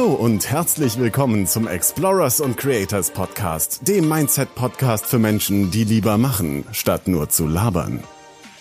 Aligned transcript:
Hallo 0.00 0.14
und 0.14 0.48
herzlich 0.50 0.98
willkommen 0.98 1.46
zum 1.46 1.68
Explorers 1.68 2.40
und 2.40 2.56
Creators 2.56 3.10
Podcast, 3.10 3.86
dem 3.86 4.08
Mindset-Podcast 4.08 5.04
für 5.04 5.18
Menschen, 5.18 5.70
die 5.70 5.84
lieber 5.84 6.16
machen, 6.16 6.64
statt 6.72 7.06
nur 7.06 7.28
zu 7.28 7.46
labern. 7.46 8.02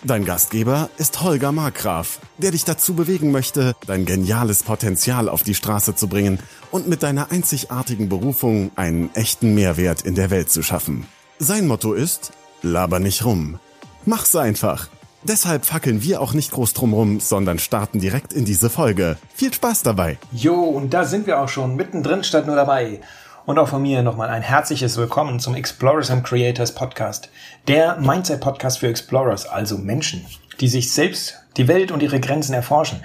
Dein 0.04 0.26
Gastgeber 0.26 0.90
ist 0.98 1.22
Holger 1.24 1.54
Markgraf, 1.54 2.20
der 2.40 2.52
dich 2.52 2.66
dazu 2.66 2.94
bewegen 2.94 3.32
möchte, 3.32 3.74
dein 3.88 4.04
geniales 4.04 4.64
Potenzial 4.64 5.30
auf 5.30 5.44
die 5.44 5.56
Straße 5.56 5.96
zu 5.96 6.10
bringen 6.10 6.40
und 6.72 6.90
mit 6.90 7.04
deiner 7.04 7.32
einzigartigen 7.32 8.10
Berufung 8.10 8.72
einen 8.76 9.10
echten 9.16 9.56
Mehrwert 9.56 10.02
in 10.02 10.16
der 10.16 10.32
Welt 10.32 10.52
zu 10.52 10.62
schaffen. 10.62 11.06
Sein 11.38 11.68
Motto 11.68 11.94
ist, 11.94 12.34
laber 12.64 13.00
nicht 13.00 13.24
rum. 13.24 13.60
Mach's 14.04 14.36
einfach. 14.36 14.90
Deshalb 15.24 15.66
fackeln 15.66 16.02
wir 16.02 16.22
auch 16.22 16.34
nicht 16.34 16.52
groß 16.52 16.74
drumrum, 16.74 17.20
sondern 17.20 17.60
starten 17.60 18.00
direkt 18.00 18.32
in 18.32 18.46
diese 18.46 18.70
Folge. 18.70 19.18
Viel 19.36 19.54
Spaß 19.54 19.84
dabei! 19.84 20.18
Jo, 20.32 20.56
und 20.56 20.94
da 20.94 21.04
sind 21.04 21.28
wir 21.28 21.42
auch 21.42 21.50
schon 21.50 21.76
mittendrin 21.76 22.24
statt 22.24 22.48
nur 22.48 22.56
dabei. 22.56 23.02
Und 23.46 23.60
auch 23.60 23.68
von 23.68 23.82
mir 23.82 24.02
nochmal 24.02 24.30
ein 24.30 24.42
herzliches 24.42 24.96
Willkommen 24.96 25.42
zum 25.42 25.56
Explorers 25.56 26.10
and 26.10 26.24
Creators 26.24 26.74
Podcast. 26.74 27.30
Der 27.68 27.98
Mindset 28.00 28.40
Podcast 28.40 28.80
für 28.80 28.88
Explorers, 28.88 29.46
also 29.46 29.78
Menschen, 29.78 30.26
die 30.62 30.70
sich 30.70 30.94
selbst, 30.94 31.36
die 31.58 31.68
Welt 31.68 31.92
und 31.92 32.02
ihre 32.02 32.22
Grenzen 32.22 32.54
erforschen. 32.54 33.04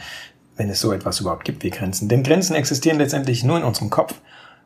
Wenn 0.57 0.71
es 0.71 0.81
so 0.81 0.93
etwas 0.93 1.19
überhaupt 1.19 1.45
gibt 1.45 1.65
wie 1.65 1.71
Grenzen. 1.71 2.09
Denn 2.09 2.23
Grenzen 2.23 2.55
existieren 2.55 2.99
letztendlich 2.99 3.43
nur 3.43 3.57
in 3.57 3.65
unserem 3.65 3.91
Kopf. 3.91 4.15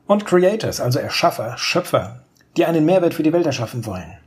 Und 0.06 0.26
Creators, 0.26 0.80
also 0.80 0.98
Erschaffer, 0.98 1.56
Schöpfer, 1.56 2.24
die 2.58 2.66
einen 2.66 2.84
Mehrwert 2.84 3.14
für 3.14 3.22
die 3.22 3.32
Welt 3.32 3.46
erschaffen 3.46 3.86
wollen. 3.86 4.18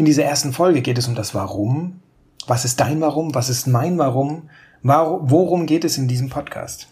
In 0.00 0.06
dieser 0.06 0.24
ersten 0.24 0.54
Folge 0.54 0.80
geht 0.80 0.96
es 0.96 1.08
um 1.08 1.14
das 1.14 1.34
Warum. 1.34 2.00
Was 2.46 2.64
ist 2.64 2.80
dein 2.80 3.02
Warum? 3.02 3.34
Was 3.34 3.50
ist 3.50 3.66
mein 3.66 3.98
Warum? 3.98 4.48
Worum 4.82 5.66
geht 5.66 5.84
es 5.84 5.98
in 5.98 6.08
diesem 6.08 6.30
Podcast? 6.30 6.88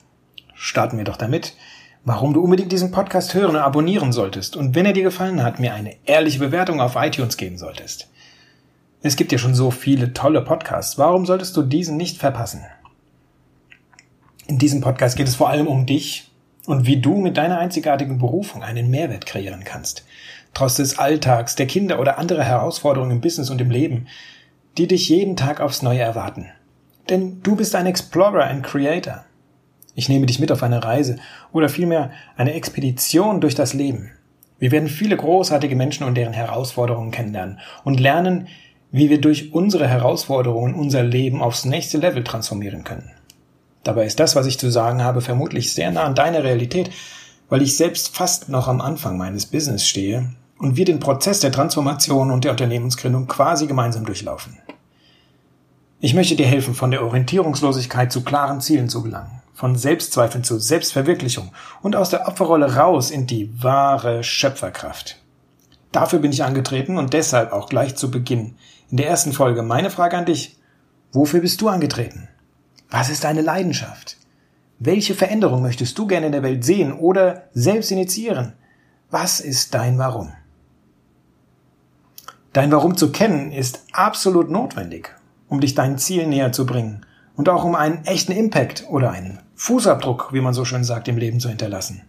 Starten 0.53 0.99
wir 0.99 1.07
doch 1.07 1.17
damit, 1.17 1.57
warum 2.05 2.35
du 2.35 2.43
unbedingt 2.43 2.71
diesen 2.71 2.91
Podcast 2.91 3.33
hören 3.33 3.57
und 3.57 3.63
abonnieren 3.63 4.13
solltest 4.13 4.57
und 4.57 4.75
wenn 4.75 4.85
er 4.85 4.93
dir 4.93 5.05
gefallen 5.05 5.43
hat, 5.43 5.59
mir 5.59 5.73
eine 5.73 5.97
ehrliche 6.05 6.39
Bewertung 6.39 6.83
auf 6.83 6.97
iTunes 6.97 7.39
geben 7.39 7.57
solltest. 7.57 8.11
Es 9.01 9.17
gibt 9.17 9.33
ja 9.33 9.39
schon 9.39 9.55
so 9.55 9.71
viele 9.71 10.13
tolle 10.13 10.43
Podcasts. 10.43 10.99
Warum 10.99 11.25
solltest 11.25 11.57
du 11.57 11.63
diesen 11.63 11.97
nicht 11.97 12.19
verpassen? 12.19 12.61
In 14.47 14.59
diesem 14.59 14.83
Podcast 14.83 15.17
geht 15.17 15.29
es 15.29 15.37
vor 15.37 15.49
allem 15.49 15.67
um 15.67 15.87
dich 15.87 16.31
und 16.67 16.85
wie 16.85 17.01
du 17.01 17.17
mit 17.17 17.39
deiner 17.39 17.59
einzigartigen 17.59 18.19
Berufung 18.19 18.63
einen 18.63 18.91
Mehrwert 18.91 19.25
kreieren 19.25 19.65
kannst 19.65 20.05
trotz 20.55 20.77
des 20.77 20.99
Alltags, 20.99 21.55
der 21.57 21.67
Kinder 21.67 22.01
oder 22.01 22.19
anderer 22.19 22.45
Herausforderungen 22.45 23.13
im 23.13 23.21
Business 23.21 23.51
und 23.51 23.61
im 23.61 23.71
Leben, 23.71 24.07
die 24.77 24.87
dich 24.87 25.09
jeden 25.09 25.37
Tag 25.37 25.61
aufs 25.61 25.83
Neue 25.83 26.01
erwarten. 26.01 26.47
Denn 27.09 27.43
du 27.43 27.57
bist 27.57 27.75
ein 27.75 27.87
Explorer, 27.87 28.45
ein 28.45 28.63
Creator. 28.63 29.25
Ich 29.95 30.09
nehme 30.09 30.27
dich 30.27 30.39
mit 30.39 30.53
auf 30.53 30.63
eine 30.63 30.85
Reise 30.85 31.17
oder 31.53 31.69
vielmehr 31.69 32.11
eine 32.37 32.55
Expedition 32.55 33.41
durch 33.41 33.55
das 33.55 33.75
Leben. 33.75 34.13
Wir 34.59 34.71
werden 34.71 34.89
viele 34.89 35.17
großartige 35.17 35.77
Menschen 35.77 36.05
und 36.05 36.17
deren 36.17 36.33
Herausforderungen 36.33 37.11
kennenlernen 37.11 37.61
und 37.85 38.01
lernen, 38.01 38.49
wie 38.91 39.11
wir 39.11 39.21
durch 39.21 39.53
unsere 39.53 39.87
Herausforderungen 39.87 40.75
unser 40.75 41.03
Leben 41.03 41.43
aufs 41.43 41.65
nächste 41.65 41.99
Level 41.99 42.25
transformieren 42.25 42.85
können. 42.85 43.11
Dabei 43.85 44.05
ist 44.05 44.19
das, 44.21 44.35
was 44.37 44.47
ich 44.47 44.59
zu 44.59 44.71
sagen 44.71 45.03
habe, 45.03 45.21
vermutlich 45.21 45.73
sehr 45.73 45.91
nah 45.91 46.05
an 46.05 46.15
deiner 46.15 46.43
Realität, 46.43 46.91
weil 47.49 47.63
ich 47.63 47.77
selbst 47.77 48.17
fast 48.17 48.49
noch 48.49 48.69
am 48.69 48.81
Anfang 48.81 49.17
meines 49.17 49.47
Business 49.47 49.87
stehe 49.87 50.35
und 50.59 50.77
wir 50.77 50.85
den 50.85 51.01
Prozess 51.01 51.41
der 51.41 51.53
Transformation 51.53 52.31
und 52.31 52.45
der 52.45 52.53
Unternehmensgründung 52.53 53.27
quasi 53.27 53.67
gemeinsam 53.67 54.05
durchlaufen. 54.05 54.59
Ich 56.01 56.15
möchte 56.15 56.37
dir 56.37 56.47
helfen, 56.47 56.75
von 56.75 56.91
der 56.91 57.03
Orientierungslosigkeit 57.03 58.13
zu 58.13 58.23
klaren 58.23 58.61
Zielen 58.61 58.89
zu 58.89 59.03
gelangen, 59.03 59.43
von 59.53 59.77
Selbstzweifeln 59.77 60.45
zu 60.45 60.59
Selbstverwirklichung 60.59 61.53
und 61.83 61.97
aus 61.97 62.11
der 62.11 62.29
Opferrolle 62.29 62.77
raus 62.77 63.11
in 63.11 63.27
die 63.27 63.51
wahre 63.63 64.23
Schöpferkraft. 64.23 65.17
Dafür 65.91 66.19
bin 66.21 66.33
ich 66.33 66.45
angetreten 66.45 66.99
und 66.99 67.15
deshalb 67.15 67.53
auch 67.53 67.69
gleich 67.69 67.97
zu 67.97 68.11
Beginn 68.11 68.57
in 68.91 68.97
der 68.97 69.09
ersten 69.09 69.33
Folge 69.33 69.63
meine 69.63 69.91
Frage 69.91 70.17
an 70.17 70.27
dich. 70.27 70.57
Wofür 71.13 71.41
bist 71.41 71.61
du 71.61 71.69
angetreten? 71.69 72.29
Was 72.91 73.11
ist 73.11 73.25
deine 73.25 73.43
Leidenschaft? 73.43 74.19
Welche 74.79 75.15
Veränderung 75.15 75.63
möchtest 75.63 75.99
du 75.99 76.07
gerne 76.07 76.27
in 76.27 76.33
der 76.33 76.45
Welt 76.45 76.65
sehen 76.65 76.93
oder 76.93 77.49
selbst 77.53 77.91
initiieren? 77.91 78.53
Was 79.11 79.41
ist 79.41 79.75
dein 79.75 79.99
Warum? 79.99 80.33
Dein 82.53 82.71
Warum 82.71 82.97
zu 82.97 83.11
kennen 83.11 83.51
ist 83.51 83.85
absolut 83.93 84.51
notwendig, 84.51 85.15
um 85.49 85.61
dich 85.61 85.75
deinen 85.75 85.99
Zielen 85.99 86.31
näher 86.31 86.53
zu 86.53 86.65
bringen 86.65 87.05
und 87.35 87.49
auch 87.49 87.65
um 87.65 87.75
einen 87.75 88.05
echten 88.05 88.33
Impact 88.33 88.85
oder 88.89 89.11
einen 89.11 89.41
Fußabdruck, 89.57 90.33
wie 90.33 90.41
man 90.41 90.55
so 90.55 90.65
schön 90.65 90.85
sagt, 90.85 91.09
im 91.09 91.19
Leben 91.19 91.41
zu 91.41 91.49
hinterlassen. 91.49 92.03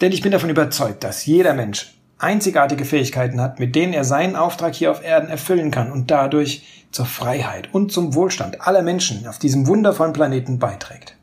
Denn 0.00 0.12
ich 0.12 0.22
bin 0.22 0.32
davon 0.32 0.50
überzeugt, 0.50 1.02
dass 1.02 1.26
jeder 1.26 1.54
Mensch 1.54 1.95
einzigartige 2.18 2.84
Fähigkeiten 2.84 3.40
hat, 3.40 3.60
mit 3.60 3.74
denen 3.74 3.92
er 3.92 4.04
seinen 4.04 4.36
Auftrag 4.36 4.74
hier 4.74 4.90
auf 4.90 5.04
Erden 5.04 5.28
erfüllen 5.28 5.70
kann 5.70 5.92
und 5.92 6.10
dadurch 6.10 6.86
zur 6.90 7.06
Freiheit 7.06 7.72
und 7.74 7.92
zum 7.92 8.14
Wohlstand 8.14 8.62
aller 8.62 8.82
Menschen 8.82 9.26
auf 9.26 9.38
diesem 9.38 9.66
wundervollen 9.66 10.12
Planeten 10.12 10.58
beiträgt. 10.58 11.16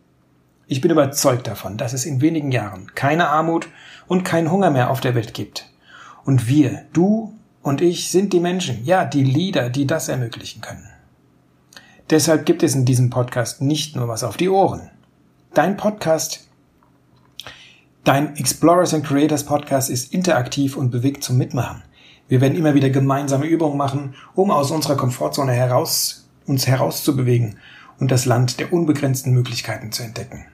Ich 0.67 0.81
bin 0.81 0.91
überzeugt 0.91 1.47
davon, 1.47 1.77
dass 1.77 1.93
es 1.93 2.05
in 2.05 2.21
wenigen 2.21 2.51
Jahren 2.51 2.91
keine 2.95 3.27
Armut 3.27 3.67
und 4.07 4.23
keinen 4.23 4.51
Hunger 4.51 4.69
mehr 4.69 4.89
auf 4.89 5.01
der 5.01 5.15
Welt 5.15 5.33
gibt. 5.33 5.69
Und 6.25 6.47
wir, 6.47 6.85
du 6.93 7.33
und 7.61 7.81
ich 7.81 8.11
sind 8.11 8.33
die 8.33 8.39
Menschen, 8.39 8.83
ja, 8.85 9.05
die 9.05 9.23
Leader, 9.23 9.69
die 9.69 9.87
das 9.87 10.09
ermöglichen 10.09 10.61
können. 10.61 10.89
Deshalb 12.09 12.45
gibt 12.45 12.63
es 12.63 12.75
in 12.75 12.85
diesem 12.85 13.09
Podcast 13.09 13.61
nicht 13.61 13.95
nur 13.95 14.07
was 14.07 14.23
auf 14.23 14.37
die 14.37 14.49
Ohren. 14.49 14.89
Dein 15.53 15.77
Podcast, 15.77 16.47
dein 18.03 18.35
Explorers 18.35 18.93
and 18.93 19.05
Creators 19.05 19.45
Podcast 19.45 19.89
ist 19.89 20.13
interaktiv 20.13 20.75
und 20.75 20.91
bewegt 20.91 21.23
zum 21.23 21.37
Mitmachen. 21.37 21.83
Wir 22.27 22.41
werden 22.41 22.57
immer 22.57 22.73
wieder 22.73 22.89
gemeinsame 22.89 23.45
Übungen 23.45 23.77
machen, 23.77 24.15
um 24.33 24.51
aus 24.51 24.71
unserer 24.71 24.97
Komfortzone 24.97 25.53
heraus, 25.53 26.29
uns 26.45 26.67
herauszubewegen 26.67 27.57
und 27.99 28.11
das 28.11 28.25
Land 28.25 28.59
der 28.59 28.73
unbegrenzten 28.73 29.33
Möglichkeiten 29.33 29.91
zu 29.91 30.03
entdecken. 30.03 30.45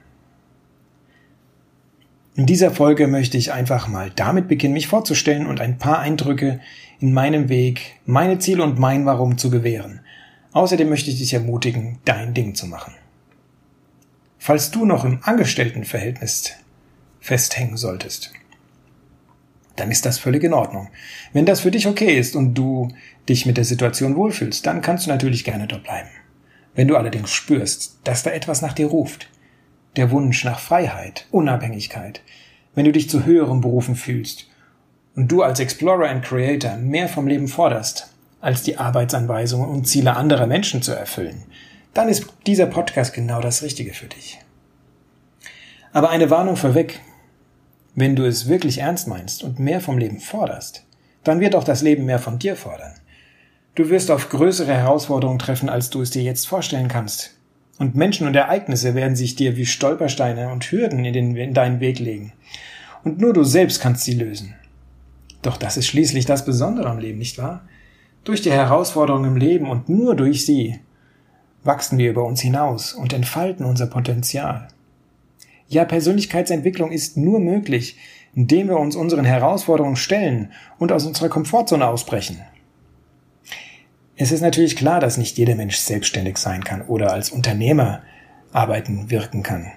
In 2.34 2.46
dieser 2.46 2.70
Folge 2.70 3.06
möchte 3.06 3.36
ich 3.36 3.52
einfach 3.52 3.88
mal 3.88 4.10
damit 4.14 4.48
beginnen, 4.48 4.74
mich 4.74 4.86
vorzustellen 4.86 5.46
und 5.46 5.60
ein 5.60 5.78
paar 5.78 5.98
Eindrücke 5.98 6.60
in 7.00 7.12
meinem 7.12 7.48
Weg, 7.48 8.00
meine 8.06 8.38
Ziele 8.38 8.62
und 8.62 8.78
mein 8.78 9.04
Warum 9.04 9.36
zu 9.36 9.50
gewähren. 9.50 10.00
Außerdem 10.52 10.88
möchte 10.88 11.10
ich 11.10 11.18
dich 11.18 11.34
ermutigen, 11.34 11.98
dein 12.04 12.34
Ding 12.34 12.54
zu 12.54 12.66
machen. 12.66 12.94
Falls 14.38 14.70
du 14.70 14.84
noch 14.84 15.04
im 15.04 15.18
Angestelltenverhältnis 15.22 16.52
festhängen 17.20 17.76
solltest, 17.76 18.32
dann 19.76 19.90
ist 19.90 20.04
das 20.04 20.18
völlig 20.18 20.44
in 20.44 20.52
Ordnung. 20.52 20.88
Wenn 21.32 21.46
das 21.46 21.60
für 21.60 21.70
dich 21.70 21.86
okay 21.86 22.18
ist 22.18 22.36
und 22.36 22.54
du 22.54 22.88
dich 23.28 23.46
mit 23.46 23.56
der 23.56 23.64
Situation 23.64 24.16
wohlfühlst, 24.16 24.66
dann 24.66 24.82
kannst 24.82 25.06
du 25.06 25.10
natürlich 25.10 25.44
gerne 25.44 25.66
dort 25.66 25.84
bleiben. 25.84 26.08
Wenn 26.74 26.88
du 26.88 26.96
allerdings 26.96 27.30
spürst, 27.30 27.98
dass 28.04 28.22
da 28.22 28.30
etwas 28.30 28.62
nach 28.62 28.72
dir 28.72 28.86
ruft, 28.86 29.28
der 29.96 30.10
Wunsch 30.10 30.44
nach 30.44 30.60
Freiheit, 30.60 31.26
Unabhängigkeit, 31.30 32.22
wenn 32.74 32.84
du 32.84 32.92
dich 32.92 33.10
zu 33.10 33.24
höheren 33.24 33.60
Berufen 33.60 33.96
fühlst 33.96 34.48
und 35.16 35.28
du 35.28 35.42
als 35.42 35.60
Explorer 35.60 36.08
and 36.08 36.24
Creator 36.24 36.76
mehr 36.76 37.08
vom 37.08 37.26
Leben 37.26 37.48
forderst, 37.48 38.12
als 38.40 38.62
die 38.62 38.78
Arbeitsanweisungen 38.78 39.68
und 39.68 39.86
Ziele 39.86 40.16
anderer 40.16 40.46
Menschen 40.46 40.82
zu 40.82 40.92
erfüllen, 40.92 41.44
dann 41.92 42.08
ist 42.08 42.26
dieser 42.46 42.66
Podcast 42.66 43.12
genau 43.12 43.40
das 43.40 43.62
Richtige 43.62 43.92
für 43.92 44.06
dich. 44.06 44.38
Aber 45.92 46.10
eine 46.10 46.30
Warnung 46.30 46.56
vorweg. 46.56 47.00
Wenn 48.00 48.16
du 48.16 48.24
es 48.24 48.48
wirklich 48.48 48.78
ernst 48.78 49.08
meinst 49.08 49.44
und 49.44 49.58
mehr 49.58 49.78
vom 49.78 49.98
Leben 49.98 50.20
forderst, 50.20 50.86
dann 51.22 51.40
wird 51.40 51.54
auch 51.54 51.64
das 51.64 51.82
Leben 51.82 52.06
mehr 52.06 52.18
von 52.18 52.38
dir 52.38 52.56
fordern. 52.56 52.94
Du 53.74 53.90
wirst 53.90 54.10
auf 54.10 54.30
größere 54.30 54.72
Herausforderungen 54.72 55.38
treffen, 55.38 55.68
als 55.68 55.90
du 55.90 56.00
es 56.00 56.08
dir 56.08 56.22
jetzt 56.22 56.48
vorstellen 56.48 56.88
kannst. 56.88 57.36
Und 57.78 57.96
Menschen 57.96 58.26
und 58.26 58.34
Ereignisse 58.34 58.94
werden 58.94 59.16
sich 59.16 59.36
dir 59.36 59.58
wie 59.58 59.66
Stolpersteine 59.66 60.50
und 60.50 60.64
Hürden 60.64 61.04
in, 61.04 61.12
den, 61.12 61.36
in 61.36 61.52
deinen 61.52 61.80
Weg 61.80 61.98
legen. 61.98 62.32
Und 63.04 63.20
nur 63.20 63.34
du 63.34 63.44
selbst 63.44 63.82
kannst 63.82 64.04
sie 64.04 64.14
lösen. 64.14 64.54
Doch 65.42 65.58
das 65.58 65.76
ist 65.76 65.86
schließlich 65.86 66.24
das 66.24 66.46
Besondere 66.46 66.88
am 66.88 67.00
Leben, 67.00 67.18
nicht 67.18 67.36
wahr? 67.36 67.68
Durch 68.24 68.40
die 68.40 68.50
Herausforderungen 68.50 69.32
im 69.32 69.36
Leben 69.36 69.68
und 69.68 69.90
nur 69.90 70.16
durch 70.16 70.46
sie 70.46 70.80
wachsen 71.64 71.98
wir 71.98 72.08
über 72.08 72.24
uns 72.24 72.40
hinaus 72.40 72.94
und 72.94 73.12
entfalten 73.12 73.66
unser 73.66 73.88
Potenzial. 73.88 74.68
Ja, 75.70 75.84
Persönlichkeitsentwicklung 75.84 76.90
ist 76.90 77.16
nur 77.16 77.38
möglich, 77.38 77.96
indem 78.34 78.66
wir 78.68 78.80
uns 78.80 78.96
unseren 78.96 79.24
Herausforderungen 79.24 79.94
stellen 79.94 80.50
und 80.80 80.90
aus 80.90 81.06
unserer 81.06 81.28
Komfortzone 81.28 81.86
ausbrechen. 81.86 82.40
Es 84.16 84.32
ist 84.32 84.40
natürlich 84.40 84.74
klar, 84.74 84.98
dass 84.98 85.16
nicht 85.16 85.38
jeder 85.38 85.54
Mensch 85.54 85.76
selbstständig 85.76 86.38
sein 86.38 86.64
kann 86.64 86.82
oder 86.82 87.12
als 87.12 87.30
Unternehmer 87.30 88.02
arbeiten, 88.50 89.12
wirken 89.12 89.44
kann. 89.44 89.70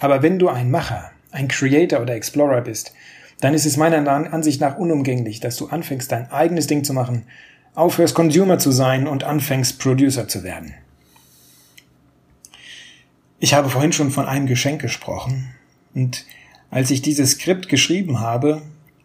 Aber 0.00 0.24
wenn 0.24 0.40
du 0.40 0.48
ein 0.48 0.72
Macher, 0.72 1.12
ein 1.30 1.46
Creator 1.46 2.00
oder 2.00 2.16
Explorer 2.16 2.60
bist, 2.60 2.92
dann 3.40 3.54
ist 3.54 3.66
es 3.66 3.76
meiner 3.76 4.10
Ansicht 4.10 4.60
nach 4.60 4.78
unumgänglich, 4.78 5.38
dass 5.38 5.56
du 5.56 5.68
anfängst, 5.68 6.10
dein 6.10 6.32
eigenes 6.32 6.66
Ding 6.66 6.82
zu 6.82 6.92
machen, 6.92 7.26
aufhörst, 7.76 8.16
Consumer 8.16 8.58
zu 8.58 8.72
sein 8.72 9.06
und 9.06 9.22
anfängst, 9.22 9.78
Producer 9.78 10.26
zu 10.26 10.42
werden. 10.42 10.74
Ich 13.38 13.52
habe 13.52 13.68
vorhin 13.68 13.92
schon 13.92 14.10
von 14.10 14.26
einem 14.26 14.46
Geschenk 14.46 14.80
gesprochen 14.80 15.54
und 15.94 16.24
als 16.70 16.90
ich 16.90 17.02
dieses 17.02 17.32
Skript 17.32 17.68
geschrieben 17.68 18.20
habe, 18.20 18.62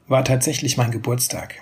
war 0.07 0.23
tatsächlich 0.23 0.77
mein 0.77 0.91
Geburtstag. 0.91 1.55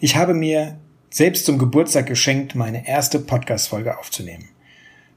Ich 0.00 0.16
habe 0.16 0.32
mir 0.32 0.78
selbst 1.10 1.44
zum 1.44 1.58
Geburtstag 1.58 2.06
geschenkt, 2.06 2.54
meine 2.54 2.88
erste 2.88 3.18
Podcast-Folge 3.18 3.98
aufzunehmen. 3.98 4.48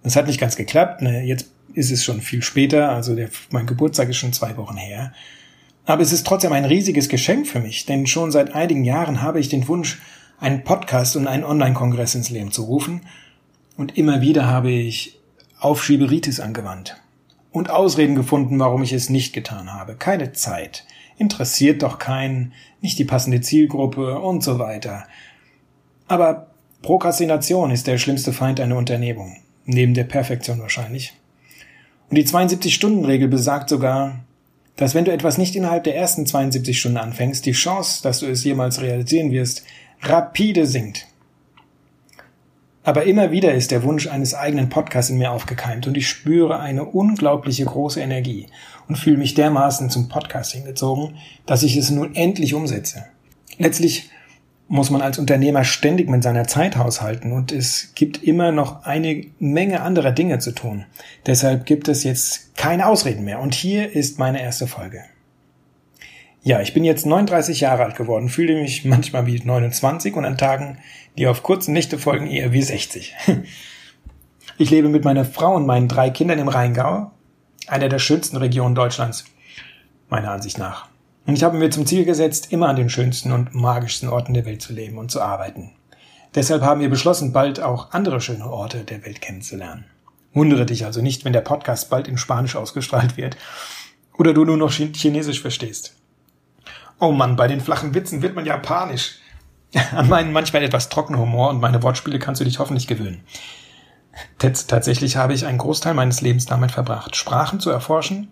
Das 0.04 0.18
hat 0.18 0.28
nicht 0.28 0.40
ganz 0.40 0.58
geklappt. 0.58 1.02
Ne? 1.02 1.24
Jetzt 1.24 1.52
ist 1.74 1.92
es 1.92 2.04
schon 2.04 2.22
viel 2.22 2.42
später, 2.42 2.92
also 2.92 3.16
der, 3.16 3.30
mein 3.50 3.66
Geburtstag 3.66 4.10
ist 4.10 4.18
schon 4.18 4.34
zwei 4.34 4.58
Wochen 4.58 4.78
her. 4.78 5.14
Aber 5.86 6.02
es 6.02 6.12
ist 6.12 6.28
trotzdem 6.28 6.52
ein 6.52 6.66
riesiges 6.66 7.08
Geschenk 7.08 7.48
für 7.48 7.60
mich, 7.60 7.86
denn 7.86 8.08
schon 8.08 8.32
seit 8.32 8.54
einigen 8.54 8.84
Jahren 8.84 9.22
habe 9.22 9.40
ich 9.40 9.50
den 9.50 9.68
Wunsch, 9.70 10.02
einen 10.40 10.64
Podcast 10.66 11.16
und 11.16 11.28
einen 11.28 11.46
Online-Kongress 11.46 12.16
ins 12.16 12.30
Leben 12.30 12.52
zu 12.52 12.64
rufen. 12.64 13.02
Und 13.78 13.98
immer 13.98 14.20
wieder 14.22 14.48
habe 14.48 14.72
ich 14.72 15.20
Aufschieberitis 15.66 16.40
angewandt 16.40 17.02
und 17.52 17.72
Ausreden 17.72 18.14
gefunden, 18.14 18.60
warum 18.60 18.84
ich 18.84 18.94
es 18.94 19.10
nicht 19.10 19.34
getan 19.34 19.74
habe. 19.74 19.96
Keine 19.96 20.32
Zeit, 20.32 20.86
interessiert 21.18 21.82
doch 21.82 21.98
keinen, 21.98 22.54
nicht 22.82 23.00
die 23.00 23.04
passende 23.04 23.42
Zielgruppe 23.42 24.20
und 24.20 24.44
so 24.44 24.60
weiter. 24.60 25.08
Aber 26.08 26.52
Prokrastination 26.84 27.72
ist 27.72 27.88
der 27.88 27.98
schlimmste 27.98 28.32
Feind 28.32 28.60
einer 28.60 28.78
Unternehmung, 28.78 29.38
neben 29.66 29.96
der 29.96 30.04
Perfektion 30.04 30.60
wahrscheinlich. 30.60 31.14
Und 32.12 32.18
die 32.20 32.28
72-Stunden-Regel 32.28 33.28
besagt 33.28 33.70
sogar, 33.70 34.20
dass 34.76 34.94
wenn 34.94 35.06
du 35.06 35.12
etwas 35.12 35.40
nicht 35.40 35.56
innerhalb 35.56 35.84
der 35.84 35.96
ersten 35.96 36.28
72 36.28 36.80
Stunden 36.80 37.00
anfängst, 37.00 37.44
die 37.44 37.54
Chance, 37.54 38.04
dass 38.04 38.20
du 38.20 38.28
es 38.28 38.44
jemals 38.44 38.82
realisieren 38.82 39.32
wirst, 39.32 39.64
rapide 40.04 40.68
sinkt. 40.68 41.08
Aber 42.86 43.06
immer 43.06 43.32
wieder 43.32 43.52
ist 43.56 43.72
der 43.72 43.82
Wunsch 43.82 44.06
eines 44.08 44.36
eigenen 44.36 44.70
Podcasts 44.70 45.10
in 45.10 45.18
mir 45.18 45.32
aufgekeimt 45.32 45.88
und 45.88 45.98
ich 45.98 46.08
spüre 46.08 46.60
eine 46.60 46.86
unglaubliche 46.86 47.66
große 47.66 48.00
Energie 48.00 48.46
und 48.88 48.96
fühle 48.96 49.18
mich 49.18 49.34
dermaßen 49.34 49.90
zum 49.90 50.08
Podcasting 50.08 50.66
gezogen, 50.66 51.16
dass 51.48 51.64
ich 51.64 51.78
es 51.78 51.90
nun 51.90 52.14
endlich 52.14 52.54
umsetze. 52.54 53.06
Letztlich 53.58 54.12
muss 54.68 54.92
man 54.92 55.02
als 55.02 55.18
Unternehmer 55.18 55.64
ständig 55.64 56.10
mit 56.10 56.22
seiner 56.22 56.46
Zeit 56.46 56.78
haushalten 56.78 57.32
und 57.32 57.52
es 57.52 57.94
gibt 57.96 58.24
immer 58.24 58.52
noch 58.52 58.84
eine 58.84 59.26
Menge 59.40 59.82
anderer 59.82 60.12
Dinge 60.12 60.38
zu 60.38 60.52
tun. 60.52 60.86
Deshalb 61.26 61.66
gibt 61.66 61.88
es 61.88 62.04
jetzt 62.04 62.56
keine 62.56 62.86
Ausreden 62.86 63.26
mehr 63.26 63.40
und 63.40 63.56
hier 63.56 63.96
ist 63.96 64.20
meine 64.20 64.44
erste 64.44 64.68
Folge. 64.68 65.04
Ja, 66.48 66.62
ich 66.62 66.76
bin 66.76 66.84
jetzt 66.84 67.08
39 67.08 67.62
Jahre 67.62 67.86
alt 67.86 67.96
geworden, 67.96 68.30
fühle 68.30 68.54
mich 68.54 68.86
manchmal 68.86 69.26
wie 69.26 69.40
29 69.44 70.14
und 70.14 70.26
an 70.26 70.38
Tagen, 70.38 70.78
die 71.18 71.26
auf 71.26 71.42
kurzen 71.42 71.74
Nächte 71.74 71.98
folgen, 71.98 72.28
eher 72.28 72.54
wie 72.54 72.62
60. 72.62 73.16
Ich 74.58 74.70
lebe 74.70 74.88
mit 74.88 75.04
meiner 75.04 75.26
Frau 75.26 75.56
und 75.56 75.66
meinen 75.66 75.90
drei 75.90 76.10
Kindern 76.12 76.40
im 76.40 76.48
Rheingau, 76.48 77.12
einer 77.68 77.90
der 77.90 78.00
schönsten 78.00 78.38
Regionen 78.38 78.74
Deutschlands, 78.74 79.26
meiner 80.08 80.32
Ansicht 80.32 80.58
nach. 80.58 80.88
Und 81.26 81.34
ich 81.34 81.44
habe 81.44 81.58
mir 81.58 81.72
zum 81.72 81.86
Ziel 81.86 82.06
gesetzt, 82.06 82.54
immer 82.54 82.70
an 82.70 82.78
den 82.78 82.90
schönsten 82.90 83.34
und 83.34 83.54
magischsten 83.54 84.08
Orten 84.08 84.34
der 84.34 84.46
Welt 84.46 84.62
zu 84.62 84.72
leben 84.72 84.98
und 84.98 85.12
zu 85.12 85.22
arbeiten. 85.22 85.72
Deshalb 86.36 86.62
haben 86.62 86.80
wir 86.80 86.90
beschlossen, 86.90 87.34
bald 87.34 87.60
auch 87.60 87.92
andere 87.92 88.22
schöne 88.22 88.50
Orte 88.50 88.86
der 88.86 89.04
Welt 89.04 89.20
kennenzulernen. 89.20 89.86
Wundere 90.32 90.66
dich 90.66 90.86
also 90.86 91.02
nicht, 91.02 91.26
wenn 91.26 91.34
der 91.34 91.42
Podcast 91.42 91.90
bald 91.90 92.08
in 92.08 92.20
Spanisch 92.20 92.56
ausgestrahlt 92.56 93.18
wird 93.18 93.36
oder 94.18 94.34
du 94.34 94.46
nur 94.46 94.58
noch 94.58 94.72
Chinesisch 94.72 95.42
verstehst. 95.42 95.96
Oh 97.00 97.12
Mann, 97.12 97.36
bei 97.36 97.48
den 97.48 97.62
flachen 97.62 97.94
Witzen 97.94 98.22
wird 98.22 98.36
man 98.36 98.46
japanisch. 98.46 99.20
An 99.96 100.08
meinen 100.08 100.32
manchmal 100.32 100.64
etwas 100.64 100.90
trockenen 100.90 101.20
Humor 101.20 101.50
und 101.50 101.60
meine 101.60 101.84
Wortspiele 101.84 102.20
kannst 102.20 102.40
du 102.40 102.46
dich 102.46 102.60
hoffentlich 102.60 102.88
gewöhnen. 102.88 103.24
Tatsächlich 104.38 105.18
habe 105.18 105.34
ich 105.34 105.46
einen 105.46 105.58
Großteil 105.58 105.94
meines 105.94 106.22
Lebens 106.22 106.46
damit 106.46 106.72
verbracht, 106.72 107.18
Sprachen 107.18 107.60
zu 107.60 107.70
erforschen 107.70 108.30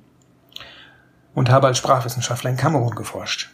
und 1.34 1.50
habe 1.50 1.68
als 1.68 1.78
Sprachwissenschaftler 1.78 2.52
in 2.52 2.58
Kamerun 2.58 2.96
geforscht. 2.96 3.50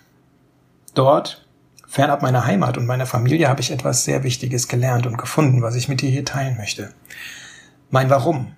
Dort, 0.94 1.48
fernab 1.88 2.22
meiner 2.22 2.46
Heimat 2.46 2.78
und 2.78 2.86
meiner 2.86 3.08
Familie, 3.08 3.50
habe 3.50 3.62
ich 3.62 3.72
etwas 3.72 4.04
sehr 4.04 4.24
Wichtiges 4.24 4.68
gelernt 4.68 5.08
und 5.08 5.18
gefunden, 5.18 5.64
was 5.64 5.76
ich 5.76 5.88
mit 5.88 6.02
dir 6.02 6.10
hier 6.12 6.26
teilen 6.26 6.58
möchte. 6.58 6.94
Mein 7.90 8.12
Warum. 8.12 8.54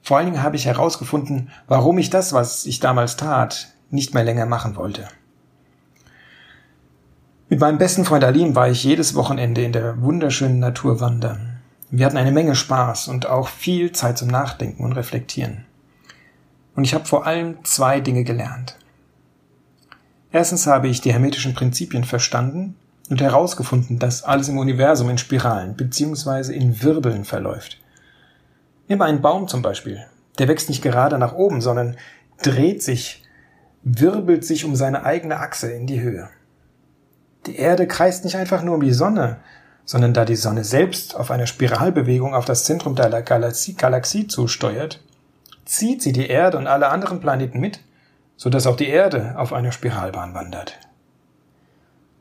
Vor 0.00 0.16
allen 0.16 0.26
Dingen 0.26 0.42
habe 0.42 0.56
ich 0.56 0.64
herausgefunden, 0.64 1.50
warum 1.66 1.98
ich 1.98 2.08
das, 2.08 2.32
was 2.32 2.64
ich 2.64 2.80
damals 2.80 3.16
tat, 3.16 3.68
nicht 3.90 4.14
mehr 4.14 4.24
länger 4.24 4.46
machen 4.46 4.76
wollte. 4.76 5.08
Mit 7.54 7.60
meinem 7.60 7.78
besten 7.78 8.04
Freund 8.04 8.24
Alim 8.24 8.56
war 8.56 8.68
ich 8.68 8.82
jedes 8.82 9.14
Wochenende 9.14 9.62
in 9.62 9.70
der 9.70 10.02
wunderschönen 10.02 10.58
Natur 10.58 10.98
wandern. 10.98 11.60
Wir 11.88 12.04
hatten 12.04 12.16
eine 12.16 12.32
Menge 12.32 12.56
Spaß 12.56 13.06
und 13.06 13.26
auch 13.26 13.46
viel 13.46 13.92
Zeit 13.92 14.18
zum 14.18 14.26
Nachdenken 14.26 14.82
und 14.82 14.94
Reflektieren. 14.94 15.64
Und 16.74 16.82
ich 16.82 16.94
habe 16.94 17.04
vor 17.04 17.28
allem 17.28 17.64
zwei 17.64 18.00
Dinge 18.00 18.24
gelernt. 18.24 18.76
Erstens 20.32 20.66
habe 20.66 20.88
ich 20.88 21.00
die 21.00 21.12
hermetischen 21.12 21.54
Prinzipien 21.54 22.02
verstanden 22.02 22.74
und 23.08 23.20
herausgefunden, 23.20 24.00
dass 24.00 24.24
alles 24.24 24.48
im 24.48 24.58
Universum 24.58 25.08
in 25.08 25.18
Spiralen 25.18 25.76
bzw. 25.76 26.52
in 26.52 26.82
Wirbeln 26.82 27.24
verläuft. 27.24 27.78
Nimm 28.88 29.00
einen 29.00 29.22
Baum 29.22 29.46
zum 29.46 29.62
Beispiel. 29.62 30.04
Der 30.40 30.48
wächst 30.48 30.68
nicht 30.68 30.82
gerade 30.82 31.18
nach 31.18 31.34
oben, 31.34 31.60
sondern 31.60 31.94
dreht 32.42 32.82
sich, 32.82 33.22
wirbelt 33.84 34.44
sich 34.44 34.64
um 34.64 34.74
seine 34.74 35.04
eigene 35.04 35.38
Achse 35.38 35.70
in 35.70 35.86
die 35.86 36.00
Höhe. 36.00 36.30
Die 37.46 37.56
Erde 37.56 37.86
kreist 37.86 38.24
nicht 38.24 38.36
einfach 38.36 38.62
nur 38.62 38.74
um 38.74 38.80
die 38.80 38.92
Sonne, 38.92 39.36
sondern 39.84 40.14
da 40.14 40.24
die 40.24 40.36
Sonne 40.36 40.64
selbst 40.64 41.14
auf 41.14 41.30
einer 41.30 41.46
Spiralbewegung 41.46 42.34
auf 42.34 42.44
das 42.44 42.64
Zentrum 42.64 42.94
der 42.94 43.10
Galaxie, 43.22 43.74
Galaxie 43.74 44.26
zusteuert, 44.26 45.00
zieht 45.64 46.02
sie 46.02 46.12
die 46.12 46.28
Erde 46.28 46.58
und 46.58 46.66
alle 46.66 46.88
anderen 46.88 47.20
Planeten 47.20 47.60
mit, 47.60 47.80
so 48.36 48.50
dass 48.50 48.66
auch 48.66 48.76
die 48.76 48.88
Erde 48.88 49.34
auf 49.36 49.52
einer 49.52 49.72
Spiralbahn 49.72 50.34
wandert. 50.34 50.78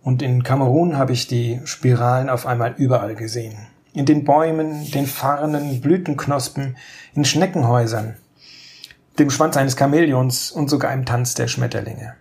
Und 0.04 0.22
in 0.22 0.44
Kamerun 0.44 0.98
habe 0.98 1.14
ich 1.14 1.28
die 1.28 1.62
Spiralen 1.64 2.30
auf 2.30 2.46
einmal 2.46 2.75
überall 2.78 3.16
gesehen. 3.16 3.58
In 3.94 4.06
den 4.06 4.25
Bäumen, 4.25 4.92
den 4.92 5.06
Farnen, 5.06 5.80
Blütenknospen, 5.80 6.75
in 7.14 7.24
Schneckenhäusern, 7.24 8.16
dem 9.20 9.30
Schwanz 9.30 9.56
eines 9.56 9.78
Chamäleons 9.78 10.52
und 10.52 10.70
sogar 10.70 10.92
im 10.92 11.06
Tanz 11.06 11.36
der 11.36 11.48
Schmetterlinge. 11.48 12.16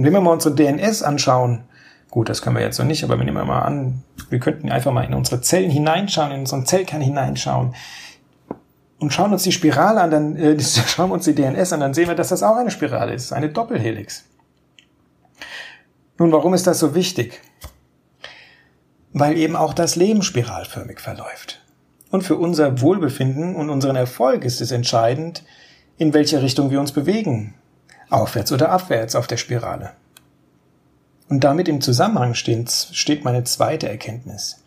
Und 0.00 0.06
wenn 0.06 0.14
wir 0.14 0.22
mal 0.22 0.32
unsere 0.32 0.54
DNS 0.54 1.02
anschauen, 1.02 1.64
gut, 2.10 2.30
das 2.30 2.40
können 2.40 2.56
wir 2.56 2.62
jetzt 2.62 2.78
noch 2.78 2.86
nicht, 2.86 3.04
aber 3.04 3.18
wir 3.18 3.24
nehmen 3.26 3.46
mal 3.46 3.60
an, 3.60 4.02
wir 4.30 4.38
könnten 4.38 4.70
einfach 4.70 4.92
mal 4.92 5.02
in 5.02 5.12
unsere 5.12 5.42
Zellen 5.42 5.70
hineinschauen, 5.70 6.32
in 6.32 6.40
unseren 6.40 6.64
Zellkern 6.64 7.02
hineinschauen, 7.02 7.74
und 8.98 9.12
schauen 9.12 9.30
uns 9.30 9.42
die 9.42 9.52
Spirale 9.52 10.00
an, 10.00 10.10
dann 10.10 10.36
äh, 10.36 10.58
schauen 10.60 11.10
wir 11.10 11.12
uns 11.12 11.26
die 11.26 11.34
DNS 11.34 11.74
an, 11.74 11.80
dann 11.80 11.92
sehen 11.92 12.08
wir, 12.08 12.14
dass 12.14 12.28
das 12.30 12.42
auch 12.42 12.56
eine 12.56 12.70
Spirale 12.70 13.12
ist, 13.12 13.30
eine 13.34 13.50
Doppelhelix. 13.50 14.24
Nun, 16.16 16.32
warum 16.32 16.54
ist 16.54 16.66
das 16.66 16.78
so 16.78 16.94
wichtig? 16.94 17.38
Weil 19.12 19.36
eben 19.36 19.54
auch 19.54 19.74
das 19.74 19.96
Leben 19.96 20.22
spiralförmig 20.22 20.98
verläuft. 20.98 21.60
Und 22.10 22.22
für 22.22 22.36
unser 22.36 22.80
Wohlbefinden 22.80 23.54
und 23.54 23.68
unseren 23.68 23.96
Erfolg 23.96 24.46
ist 24.46 24.62
es 24.62 24.70
entscheidend, 24.70 25.44
in 25.98 26.14
welche 26.14 26.40
Richtung 26.40 26.70
wir 26.70 26.80
uns 26.80 26.92
bewegen. 26.92 27.52
Aufwärts 28.10 28.52
oder 28.52 28.70
abwärts 28.70 29.14
auf 29.14 29.26
der 29.26 29.36
Spirale. 29.36 29.92
Und 31.28 31.44
damit 31.44 31.68
im 31.68 31.80
Zusammenhang 31.80 32.34
steht, 32.34 33.24
meine 33.24 33.44
zweite 33.44 33.88
Erkenntnis. 33.88 34.64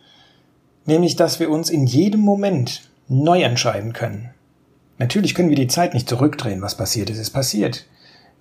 Nämlich, 0.86 1.16
dass 1.16 1.40
wir 1.40 1.50
uns 1.50 1.70
in 1.70 1.86
jedem 1.86 2.22
Moment 2.22 2.90
neu 3.08 3.42
entscheiden 3.42 3.94
können. 3.94 4.34
Natürlich 4.98 5.36
können 5.36 5.50
wir 5.50 5.58
die 5.58 5.68
Zeit 5.68 5.94
nicht 5.94 6.08
zurückdrehen. 6.08 6.62
Was 6.62 6.78
passiert 6.78 7.10
ist, 7.10 7.18
ist 7.18 7.32
passiert. 7.32 7.86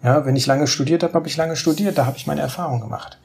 Ja, 0.03 0.25
wenn 0.25 0.37
ich 0.37 0.47
lange 0.47 0.67
studiert 0.67 1.03
habe, 1.03 1.15
habe 1.15 1.29
ich 1.29 1.37
lange 1.37 1.57
studiert, 1.57 1.99
da 1.99 2.07
habe 2.07 2.17
ich 2.17 2.27
meine 2.27 2.41
Erfahrung 2.41 2.81
gemacht. 2.81 3.19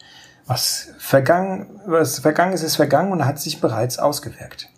Was 0.46 0.90
vergangen, 0.98 1.82
was 1.86 2.20
vergangen 2.20 2.54
ist, 2.54 2.64
ist 2.64 2.76
vergangen 2.76 3.12
und 3.12 3.26
hat 3.26 3.40
sich 3.40 3.60
bereits 3.60 4.00
ausgewirkt. 4.00 4.70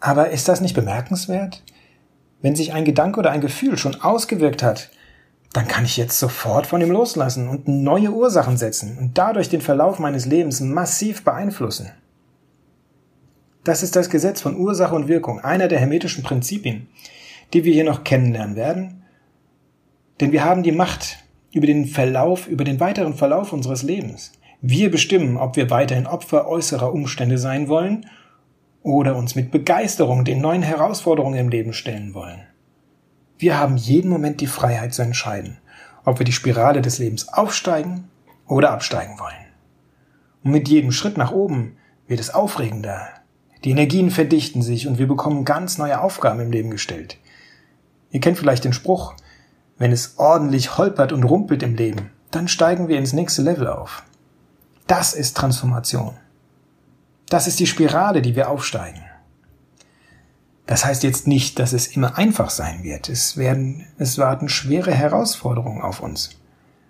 Aber 0.00 0.30
ist 0.30 0.48
das 0.48 0.60
nicht 0.60 0.74
bemerkenswert? 0.74 1.62
Wenn 2.40 2.56
sich 2.56 2.72
ein 2.72 2.84
Gedanke 2.84 3.20
oder 3.20 3.30
ein 3.30 3.40
Gefühl 3.40 3.76
schon 3.76 4.00
ausgewirkt 4.00 4.62
hat, 4.62 4.90
dann 5.54 5.68
kann 5.68 5.84
ich 5.84 5.96
jetzt 5.96 6.18
sofort 6.18 6.66
von 6.66 6.80
ihm 6.80 6.90
loslassen 6.90 7.48
und 7.48 7.68
neue 7.68 8.10
Ursachen 8.10 8.56
setzen 8.56 8.98
und 8.98 9.16
dadurch 9.16 9.48
den 9.48 9.60
Verlauf 9.60 10.00
meines 10.00 10.26
Lebens 10.26 10.60
massiv 10.60 11.22
beeinflussen. 11.22 11.92
Das 13.62 13.84
ist 13.84 13.94
das 13.94 14.10
Gesetz 14.10 14.40
von 14.40 14.56
Ursache 14.56 14.96
und 14.96 15.06
Wirkung, 15.06 15.38
einer 15.38 15.68
der 15.68 15.78
hermetischen 15.78 16.24
Prinzipien, 16.24 16.88
die 17.52 17.64
wir 17.64 17.72
hier 17.72 17.84
noch 17.84 18.02
kennenlernen 18.02 18.56
werden. 18.56 19.04
Denn 20.20 20.32
wir 20.32 20.44
haben 20.44 20.64
die 20.64 20.72
Macht 20.72 21.18
über 21.52 21.68
den 21.68 21.86
Verlauf, 21.86 22.48
über 22.48 22.64
den 22.64 22.80
weiteren 22.80 23.14
Verlauf 23.14 23.52
unseres 23.52 23.84
Lebens. 23.84 24.32
Wir 24.60 24.90
bestimmen, 24.90 25.36
ob 25.36 25.54
wir 25.54 25.70
weiterhin 25.70 26.08
Opfer 26.08 26.48
äußerer 26.48 26.92
Umstände 26.92 27.38
sein 27.38 27.68
wollen 27.68 28.06
oder 28.82 29.14
uns 29.14 29.36
mit 29.36 29.52
Begeisterung 29.52 30.24
den 30.24 30.40
neuen 30.40 30.62
Herausforderungen 30.62 31.38
im 31.38 31.48
Leben 31.48 31.72
stellen 31.72 32.12
wollen. 32.12 32.42
Wir 33.44 33.58
haben 33.58 33.76
jeden 33.76 34.08
Moment 34.08 34.40
die 34.40 34.46
Freiheit 34.46 34.94
zu 34.94 35.02
entscheiden, 35.02 35.58
ob 36.06 36.18
wir 36.18 36.24
die 36.24 36.32
Spirale 36.32 36.80
des 36.80 36.98
Lebens 36.98 37.28
aufsteigen 37.28 38.08
oder 38.46 38.70
absteigen 38.70 39.18
wollen. 39.18 39.34
Und 40.42 40.52
mit 40.52 40.66
jedem 40.66 40.92
Schritt 40.92 41.18
nach 41.18 41.30
oben 41.30 41.76
wird 42.08 42.20
es 42.20 42.32
aufregender, 42.32 43.06
Die 43.62 43.70
Energien 43.70 44.10
verdichten 44.10 44.62
sich 44.62 44.88
und 44.88 44.96
wir 44.96 45.06
bekommen 45.06 45.44
ganz 45.44 45.76
neue 45.76 46.00
Aufgaben 46.00 46.40
im 46.40 46.52
Leben 46.52 46.70
gestellt. 46.70 47.18
Ihr 48.10 48.20
kennt 48.20 48.38
vielleicht 48.38 48.64
den 48.64 48.72
Spruch, 48.72 49.12
wenn 49.76 49.92
es 49.92 50.14
ordentlich 50.16 50.78
holpert 50.78 51.12
und 51.12 51.24
rumpelt 51.24 51.62
im 51.62 51.74
Leben, 51.74 52.12
dann 52.30 52.48
steigen 52.48 52.88
wir 52.88 52.96
ins 52.96 53.12
nächste 53.12 53.42
Level 53.42 53.68
auf. 53.68 54.04
Das 54.86 55.12
ist 55.12 55.36
Transformation. 55.36 56.16
Das 57.28 57.46
ist 57.46 57.60
die 57.60 57.66
Spirale, 57.66 58.22
die 58.22 58.36
wir 58.36 58.48
aufsteigen. 58.48 59.04
Das 60.66 60.84
heißt 60.84 61.02
jetzt 61.02 61.26
nicht, 61.26 61.58
dass 61.58 61.72
es 61.72 61.88
immer 61.88 62.16
einfach 62.16 62.50
sein 62.50 62.82
wird. 62.82 63.08
Es 63.08 63.36
werden, 63.36 63.86
es 63.98 64.16
warten 64.18 64.48
schwere 64.48 64.92
Herausforderungen 64.92 65.82
auf 65.82 66.00
uns. 66.00 66.30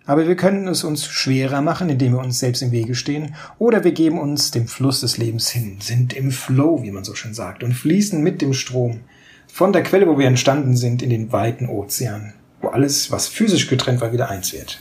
Aber 0.07 0.29
wir 0.29 0.37
können 0.37 0.69
es 0.69 0.85
uns 0.85 1.07
schwerer 1.07 1.63
machen, 1.63 1.89
indem 1.89 2.13
wir 2.13 2.21
uns 2.21 2.39
selbst 2.39 2.63
im 2.63 2.73
Wege 2.73 2.95
stehen, 2.95 3.35
oder 3.59 3.85
wir 3.85 3.93
geben 3.93 4.19
uns 4.19 4.51
dem 4.51 4.69
Fluss 4.69 5.01
des 5.01 5.17
Lebens 5.17 5.49
hin, 5.49 5.79
sind 5.81 6.13
im 6.13 6.31
Flow, 6.31 6.83
wie 6.83 6.91
man 6.91 7.05
so 7.05 7.15
schön 7.15 7.33
sagt, 7.33 7.65
und 7.65 7.73
fließen 7.73 8.23
mit 8.23 8.43
dem 8.43 8.53
Strom 8.53 9.01
von 9.47 9.73
der 9.73 9.83
Quelle, 9.83 10.07
wo 10.07 10.19
wir 10.19 10.27
entstanden 10.27 10.77
sind, 10.77 11.01
in 11.03 11.11
den 11.11 11.33
weiten 11.33 11.69
Ozean, 11.69 12.35
wo 12.61 12.69
alles, 12.69 13.11
was 13.11 13.29
physisch 13.29 13.67
getrennt 13.67 14.03
war, 14.03 14.13
wieder 14.13 14.29
eins 14.29 14.53
wird. 14.53 14.81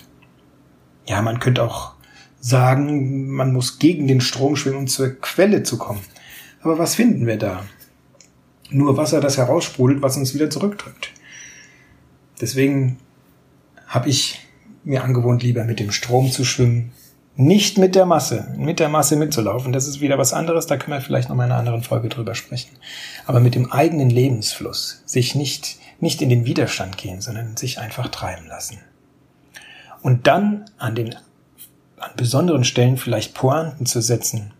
Ja, 1.07 1.21
man 1.21 1.39
könnte 1.39 1.63
auch 1.63 1.93
sagen, 2.39 3.29
man 3.29 3.53
muss 3.53 3.79
gegen 3.79 4.07
den 4.07 4.19
Strom 4.19 4.57
schwimmen, 4.57 4.79
um 4.79 4.87
zur 4.87 5.09
Quelle 5.21 5.63
zu 5.63 5.77
kommen. 5.77 6.01
Aber 6.61 6.77
was 6.77 6.95
finden 6.95 7.25
wir 7.27 7.37
da? 7.37 7.63
Nur 8.69 8.97
Wasser, 8.97 9.21
das 9.21 9.37
heraussprudelt, 9.37 10.01
was 10.01 10.17
uns 10.17 10.33
wieder 10.33 10.49
zurückdrückt. 10.49 11.11
Deswegen 12.41 12.97
habe 13.87 14.09
ich 14.09 14.39
mir 14.83 15.03
angewohnt, 15.03 15.43
lieber 15.43 15.63
mit 15.63 15.79
dem 15.79 15.91
Strom 15.91 16.31
zu 16.31 16.43
schwimmen, 16.43 16.91
nicht 17.35 17.77
mit 17.77 17.95
der 17.95 18.05
Masse, 18.05 18.53
mit 18.57 18.79
der 18.79 18.89
Masse 18.89 19.15
mitzulaufen. 19.15 19.73
Das 19.73 19.87
ist 19.87 20.01
wieder 20.01 20.17
was 20.17 20.33
anderes, 20.33 20.67
da 20.67 20.77
können 20.77 20.97
wir 20.97 21.01
vielleicht 21.01 21.29
noch 21.29 21.35
mal 21.35 21.45
in 21.45 21.51
einer 21.51 21.59
anderen 21.59 21.83
Folge 21.83 22.09
drüber 22.09 22.35
sprechen. 22.35 22.75
Aber 23.25 23.39
mit 23.39 23.55
dem 23.55 23.71
eigenen 23.71 24.09
Lebensfluss, 24.09 25.01
sich 25.05 25.33
nicht, 25.33 25.77
nicht 25.99 26.21
in 26.21 26.29
den 26.29 26.45
Widerstand 26.45 26.97
gehen, 26.97 27.21
sondern 27.21 27.57
sich 27.57 27.79
einfach 27.79 28.09
treiben 28.09 28.45
lassen. 28.47 28.79
Und 30.01 30.27
dann 30.27 30.65
an 30.77 30.95
den, 30.95 31.15
an 31.97 32.11
besonderen 32.17 32.65
Stellen 32.65 32.97
vielleicht 32.97 33.33
Pointen 33.33 33.85
zu 33.85 34.01
setzen, 34.01 34.53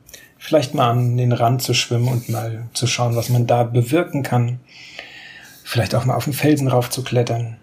vielleicht 0.43 0.73
mal 0.73 0.91
an 0.91 1.15
den 1.15 1.31
Rand 1.31 1.61
zu 1.61 1.73
schwimmen 1.73 2.09
und 2.09 2.27
mal 2.27 2.67
zu 2.73 2.85
schauen, 2.85 3.15
was 3.15 3.29
man 3.29 3.47
da 3.47 3.63
bewirken 3.63 4.23
kann. 4.23 4.59
Vielleicht 5.63 5.95
auch 5.95 6.03
mal 6.03 6.15
auf 6.15 6.25
den 6.25 6.33
Felsen 6.33 6.67
rauf 6.67 6.89
zu 6.89 7.01
klettern. 7.01 7.55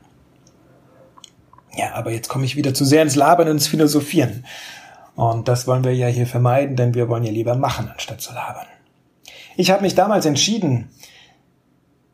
Ja, 1.76 1.92
aber 1.92 2.10
jetzt 2.10 2.28
komme 2.28 2.46
ich 2.46 2.56
wieder 2.56 2.72
zu 2.72 2.86
sehr 2.86 3.02
ins 3.02 3.16
Labern 3.16 3.48
und 3.48 3.56
ins 3.56 3.66
Philosophieren. 3.66 4.46
Und 5.14 5.46
das 5.46 5.66
wollen 5.66 5.84
wir 5.84 5.94
ja 5.94 6.06
hier 6.06 6.26
vermeiden, 6.26 6.74
denn 6.74 6.94
wir 6.94 7.10
wollen 7.10 7.22
ja 7.22 7.30
lieber 7.30 7.54
machen, 7.54 7.90
anstatt 7.90 8.22
zu 8.22 8.32
labern. 8.32 8.66
Ich 9.58 9.70
habe 9.70 9.82
mich 9.82 9.94
damals 9.94 10.24
entschieden, 10.24 10.88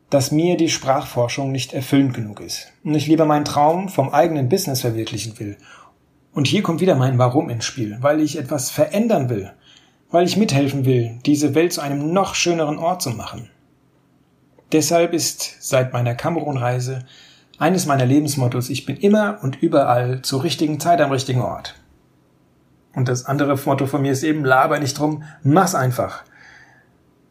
dass 0.09 0.31
mir 0.31 0.57
die 0.57 0.69
Sprachforschung 0.69 1.53
nicht 1.53 1.71
erfüllend 1.71 2.13
genug 2.13 2.41
ist 2.41 2.73
und 2.83 2.93
ich 2.93 3.07
lieber 3.07 3.25
meinen 3.25 3.45
Traum 3.45 3.87
vom 3.87 4.09
eigenen 4.09 4.49
Business 4.49 4.81
verwirklichen 4.81 5.39
will. 5.39 5.55
Und 6.33 6.45
hier 6.45 6.61
kommt 6.61 6.81
wieder 6.81 6.95
mein 6.95 7.17
Warum 7.17 7.49
ins 7.49 7.63
Spiel, 7.63 7.97
weil 8.01 8.19
ich 8.19 8.37
etwas 8.37 8.69
verändern 8.69 9.29
will, 9.29 9.53
weil 10.09 10.25
ich 10.25 10.37
mithelfen 10.37 10.85
will, 10.85 11.19
diese 11.25 11.55
Welt 11.55 11.73
zu 11.73 11.81
einem 11.81 12.13
noch 12.13 12.35
schöneren 12.35 12.79
Ort 12.79 13.01
zu 13.01 13.11
machen. 13.11 13.49
Deshalb 14.71 15.13
ist 15.13 15.57
seit 15.61 15.93
meiner 15.93 16.15
Kamerunreise 16.15 17.05
eines 17.59 17.85
meiner 17.85 18.05
Lebensmottos, 18.05 18.69
ich 18.69 18.85
bin 18.85 18.97
immer 18.97 19.39
und 19.41 19.61
überall 19.61 20.21
zur 20.21 20.43
richtigen 20.43 20.79
Zeit 20.79 21.01
am 21.01 21.11
richtigen 21.11 21.41
Ort. 21.41 21.75
Und 22.93 23.07
das 23.09 23.25
andere 23.25 23.57
Motto 23.65 23.85
von 23.87 24.01
mir 24.01 24.11
ist 24.11 24.23
eben, 24.23 24.45
laber 24.45 24.79
nicht 24.79 24.97
drum, 24.97 25.23
mach's 25.43 25.75
einfach. 25.75 26.23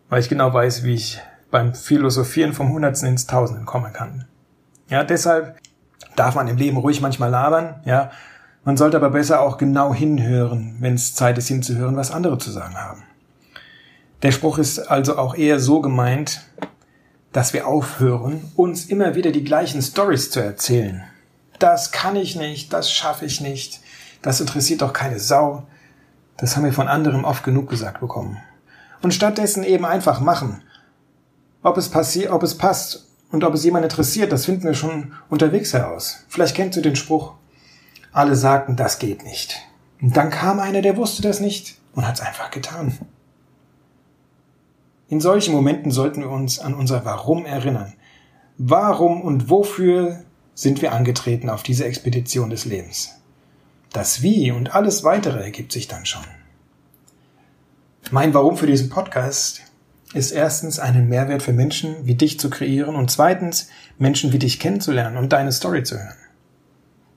Weil 0.09 0.21
ich 0.21 0.29
genau 0.29 0.53
weiß, 0.53 0.85
wie 0.85 0.95
ich 0.95 1.21
beim 1.51 1.75
Philosophieren 1.75 2.53
vom 2.53 2.73
Hundertsten 2.73 3.09
ins 3.09 3.27
Tausenden 3.27 3.67
kommen 3.67 3.93
kann. 3.93 4.27
Ja, 4.89 5.05
deshalb 5.05 5.59
darf 6.17 6.35
man 6.35 6.49
im 6.49 6.57
Leben 6.57 6.77
ruhig 6.77 7.01
manchmal 7.01 7.31
labern, 7.31 7.81
ja. 7.85 8.11
Man 8.67 8.77
sollte 8.77 8.97
aber 8.97 9.11
besser 9.11 9.43
auch 9.43 9.59
genau 9.59 9.95
hinhören, 9.95 10.75
wenn 10.81 10.95
es 10.95 11.15
Zeit 11.15 11.39
ist 11.39 11.47
hinzuhören, 11.47 11.95
was 11.95 12.11
andere 12.11 12.37
zu 12.37 12.51
sagen 12.51 12.75
haben. 12.75 13.05
Der 14.23 14.33
Spruch 14.33 14.59
ist 14.59 14.81
also 14.81 15.19
auch 15.19 15.37
eher 15.37 15.61
so 15.61 15.81
gemeint, 15.81 16.41
dass 17.31 17.53
wir 17.53 17.69
aufhören, 17.69 18.51
uns 18.57 18.87
immer 18.87 19.15
wieder 19.15 19.31
die 19.31 19.45
gleichen 19.45 19.81
Stories 19.81 20.33
zu 20.33 20.41
erzählen. 20.41 21.05
Das 21.61 21.93
kann 21.93 22.17
ich 22.17 22.35
nicht, 22.35 22.73
das 22.73 22.91
schaffe 22.91 23.25
ich 23.25 23.41
nicht, 23.41 23.79
das 24.21 24.41
interessiert 24.41 24.83
doch 24.83 24.93
keine 24.93 25.21
Sau. 25.21 25.63
Das 26.37 26.57
haben 26.57 26.65
wir 26.65 26.73
von 26.73 26.89
anderen 26.89 27.25
oft 27.25 27.45
genug 27.45 27.71
gesagt 27.71 28.01
bekommen. 28.01 28.39
Und 29.01 29.15
stattdessen 29.15 29.63
eben 29.63 29.85
einfach 29.85 30.19
machen. 30.19 30.65
Ob 31.63 31.77
es 31.77 31.89
passiert, 31.89 32.33
ob 32.33 32.43
es 32.43 32.59
passt 32.59 33.07
und 33.31 33.45
ob 33.45 33.55
es 33.55 33.63
jemand 33.63 33.85
interessiert, 33.85 34.33
das 34.33 34.45
finden 34.45 34.65
wir 34.65 34.75
schon 34.75 35.13
unterwegs 35.29 35.73
heraus. 35.73 36.25
Vielleicht 36.27 36.57
kennst 36.57 36.77
du 36.77 36.83
den 36.83 36.97
Spruch. 36.97 37.35
Alle 38.17 38.35
sagten, 38.35 38.77
das 38.77 38.99
geht 38.99 39.25
nicht. 39.25 39.61
Und 40.01 40.17
dann 40.17 40.31
kam 40.31 40.59
einer, 40.59 40.81
der 40.81 40.97
wusste 40.97 41.21
das 41.21 41.39
nicht 41.39 41.77
und 41.95 42.09
hat 42.09 42.15
es 42.15 42.23
einfach 42.23 42.51
getan. 42.51 42.99
In 45.11 45.21
solchen 45.21 45.53
Momenten 45.53 45.91
sollten 45.91 46.23
wir 46.23 46.31
uns 46.31 46.59
an 46.59 46.73
unser 46.73 47.05
Warum 47.05 47.45
erinnern. 47.45 47.93
Warum 48.57 49.21
und 49.21 49.51
wofür 49.51 50.25
sind 50.55 50.81
wir 50.81 50.95
angetreten 50.95 51.51
auf 51.51 51.63
diese 51.63 51.85
Expedition 51.85 52.49
des 52.49 52.65
Lebens? 52.65 53.21
Das 53.93 54.23
Wie 54.23 54.51
und 54.51 54.75
alles 54.75 55.05
weitere 55.05 55.43
ergibt 55.45 55.73
sich 55.73 55.87
dann 55.87 56.07
schon. 56.07 56.25
Mein 58.11 58.33
Warum 58.33 58.57
für 58.57 58.67
diesen 58.67 58.89
Podcast 58.89 59.61
ist 60.15 60.31
erstens 60.31 60.79
einen 60.79 61.11
Mehrwert 61.11 61.43
für 61.43 61.53
Menschen 61.53 62.07
wie 62.07 62.15
dich 62.15 62.41
zu 62.41 62.49
kreieren 62.49 62.97
und 62.97 63.11
zweitens 63.11 63.69
Menschen 63.99 64.33
wie 64.33 64.39
dich 64.39 64.59
kennenzulernen 64.59 65.19
und 65.19 65.35
deine 65.35 65.53
Story 65.53 65.83
zu 65.83 65.99
hören. 65.99 66.17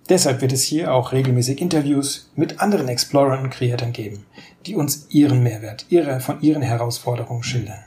Deshalb 0.09 0.41
wird 0.41 0.51
es 0.51 0.63
hier 0.63 0.91
auch 0.91 1.11
regelmäßig 1.11 1.61
Interviews 1.61 2.31
mit 2.35 2.59
anderen 2.59 2.87
Explorern 2.87 3.43
und 3.43 3.51
Kreatoren 3.51 3.93
geben, 3.93 4.25
die 4.65 4.75
uns 4.75 5.05
ihren 5.11 5.43
Mehrwert, 5.43 5.85
ihre, 5.89 6.19
von 6.19 6.41
ihren 6.41 6.63
Herausforderungen 6.63 7.43
schildern. 7.43 7.79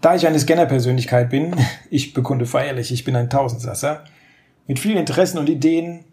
Da 0.00 0.14
ich 0.14 0.26
eine 0.26 0.38
Scanner-Persönlichkeit 0.38 1.28
bin, 1.28 1.54
ich 1.90 2.14
bekunde 2.14 2.46
feierlich, 2.46 2.92
ich 2.92 3.04
bin 3.04 3.14
ein 3.14 3.28
Tausendsasser, 3.28 4.04
mit 4.66 4.78
vielen 4.78 4.96
Interessen 4.96 5.38
und 5.38 5.50
Ideen, 5.50 6.04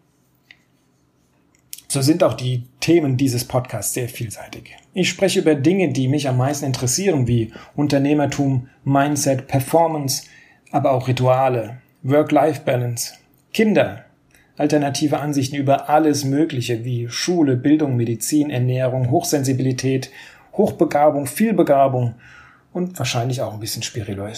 so 1.88 2.02
sind 2.02 2.24
auch 2.24 2.34
die 2.34 2.64
Themen 2.80 3.18
dieses 3.18 3.46
Podcasts 3.46 3.94
sehr 3.94 4.08
vielseitig. 4.08 4.78
Ich 4.94 5.10
spreche 5.10 5.40
über 5.40 5.56
Dinge, 5.56 5.92
die 5.92 6.08
mich 6.08 6.28
am 6.28 6.38
meisten 6.38 6.66
interessieren, 6.66 7.28
wie 7.28 7.54
Unternehmertum, 7.76 8.70
Mindset, 8.84 9.48
Performance, 9.48 10.24
aber 10.72 10.92
auch 10.92 11.10
Rituale, 11.10 11.82
Work-Life-Balance, 12.04 13.16
Kinder, 13.54 14.06
alternative 14.58 15.20
Ansichten 15.20 15.56
über 15.56 15.90
alles 15.90 16.24
Mögliche 16.24 16.86
wie 16.86 17.10
Schule, 17.10 17.58
Bildung, 17.58 17.96
Medizin, 17.96 18.50
Ernährung, 18.50 19.12
Hochsensibilität, 19.12 20.12
Hochbegabung, 20.54 21.26
Vielbegabung 21.26 22.16
und 22.74 22.98
wahrscheinlich 22.98 23.42
auch 23.42 23.54
ein 23.54 23.60
bisschen 23.60 23.84
Spiritual, 23.84 24.34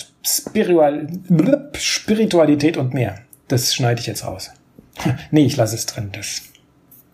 Spiritualität 1.75 2.77
und 2.77 2.93
mehr. 2.93 3.19
Das 3.47 3.73
schneide 3.73 4.01
ich 4.01 4.07
jetzt 4.07 4.25
raus. 4.25 4.51
nee, 5.31 5.45
ich 5.45 5.57
lasse 5.57 5.75
es 5.75 5.85
drin. 5.85 6.09
Das 6.11 6.41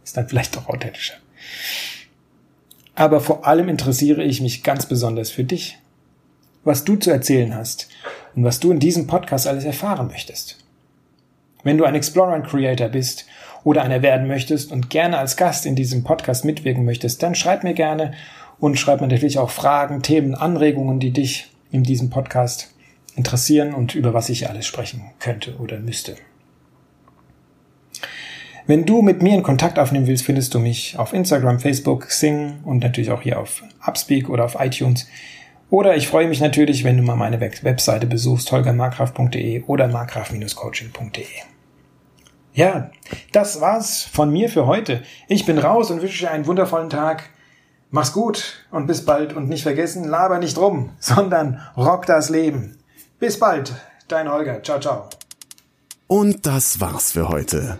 ist 0.03 0.17
dann 0.17 0.27
vielleicht 0.27 0.55
doch 0.55 0.67
authentischer. 0.69 1.15
Aber 2.95 3.21
vor 3.21 3.47
allem 3.47 3.69
interessiere 3.69 4.23
ich 4.23 4.41
mich 4.41 4.63
ganz 4.63 4.85
besonders 4.85 5.31
für 5.31 5.43
dich, 5.43 5.77
was 6.63 6.83
du 6.83 6.97
zu 6.97 7.11
erzählen 7.11 7.55
hast 7.55 7.87
und 8.35 8.43
was 8.43 8.59
du 8.59 8.71
in 8.71 8.79
diesem 8.79 9.07
Podcast 9.07 9.47
alles 9.47 9.63
erfahren 9.63 10.07
möchtest. 10.07 10.57
Wenn 11.63 11.77
du 11.77 11.85
ein 11.85 11.95
Explorer 11.95 12.35
und 12.35 12.47
Creator 12.47 12.87
bist 12.89 13.25
oder 13.63 13.83
einer 13.83 14.01
werden 14.01 14.27
möchtest 14.27 14.71
und 14.71 14.89
gerne 14.89 15.17
als 15.17 15.35
Gast 15.35 15.65
in 15.65 15.75
diesem 15.75 16.03
Podcast 16.03 16.45
mitwirken 16.45 16.85
möchtest, 16.85 17.21
dann 17.21 17.35
schreib 17.35 17.63
mir 17.63 17.73
gerne 17.73 18.13
und 18.59 18.79
schreib 18.79 19.01
mir 19.01 19.07
natürlich 19.07 19.39
auch 19.39 19.49
Fragen, 19.49 20.01
Themen, 20.01 20.35
Anregungen, 20.35 20.99
die 20.99 21.11
dich 21.11 21.51
in 21.71 21.83
diesem 21.83 22.09
Podcast 22.09 22.73
interessieren 23.15 23.73
und 23.73 23.95
über 23.95 24.13
was 24.13 24.29
ich 24.29 24.49
alles 24.49 24.65
sprechen 24.65 25.11
könnte 25.19 25.57
oder 25.57 25.79
müsste. 25.79 26.15
Wenn 28.65 28.85
du 28.85 29.01
mit 29.01 29.23
mir 29.23 29.33
in 29.33 29.43
Kontakt 29.43 29.79
aufnehmen 29.79 30.05
willst, 30.05 30.23
findest 30.23 30.53
du 30.53 30.59
mich 30.59 30.97
auf 30.99 31.11
Instagram, 31.11 31.59
Facebook, 31.59 32.07
Xing 32.07 32.59
und 32.63 32.83
natürlich 32.83 33.09
auch 33.09 33.23
hier 33.23 33.39
auf 33.39 33.63
Upspeak 33.83 34.29
oder 34.29 34.45
auf 34.45 34.57
iTunes. 34.59 35.07
Oder 35.69 35.95
ich 35.95 36.07
freue 36.07 36.27
mich 36.27 36.39
natürlich, 36.39 36.83
wenn 36.83 36.97
du 36.97 37.03
mal 37.03 37.15
meine 37.15 37.39
Webseite 37.39 38.07
besuchst, 38.07 38.51
holgermarkgraf.de 38.51 39.63
oder 39.63 39.87
markgraf-coaching.de. 39.87 41.25
Ja, 42.53 42.89
das 43.31 43.61
war's 43.61 44.03
von 44.03 44.31
mir 44.31 44.49
für 44.49 44.65
heute. 44.65 45.03
Ich 45.27 45.45
bin 45.45 45.59
raus 45.59 45.91
und 45.91 46.01
wünsche 46.01 46.25
dir 46.25 46.31
einen 46.31 46.47
wundervollen 46.47 46.89
Tag. 46.89 47.29
Mach's 47.91 48.13
gut 48.13 48.65
und 48.71 48.87
bis 48.87 49.05
bald 49.05 49.33
und 49.33 49.49
nicht 49.49 49.63
vergessen, 49.63 50.03
laber 50.03 50.39
nicht 50.39 50.57
rum, 50.57 50.91
sondern 50.99 51.61
rock 51.77 52.05
das 52.05 52.29
Leben. 52.29 52.77
Bis 53.19 53.39
bald, 53.39 53.73
dein 54.07 54.29
Holger. 54.29 54.63
Ciao, 54.63 54.79
ciao. 54.79 55.09
Und 56.07 56.45
das 56.47 56.79
war's 56.79 57.11
für 57.11 57.29
heute. 57.29 57.79